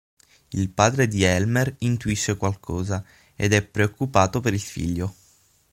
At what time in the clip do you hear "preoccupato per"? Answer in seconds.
3.63-4.55